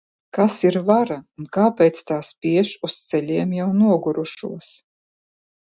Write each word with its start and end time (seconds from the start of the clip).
Kas 0.35 0.53
ir 0.67 0.77
vara, 0.87 1.17
un 1.41 1.49
kāpēc 1.57 2.01
tā 2.11 2.19
spiež 2.29 2.73
uz 2.89 2.97
ceļiem 3.11 3.55
jau 3.59 3.71
nogurušos? 3.85 4.73